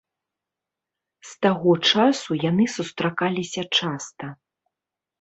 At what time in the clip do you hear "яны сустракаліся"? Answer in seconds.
2.49-3.69